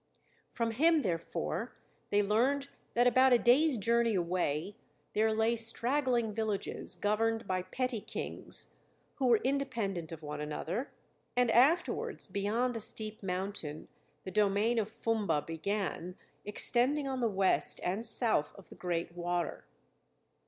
[0.51, 1.73] From him, therefore,
[2.09, 4.75] they learned that about a day's journey away
[5.13, 8.77] there lay straggling villages, governed by petty kings,
[9.17, 10.89] who were independent of one another;
[11.37, 13.89] and afterwards, beyond a steep mountain,
[14.23, 16.15] the domain of Fumba began,
[16.45, 19.65] extending on the west and south of the great water.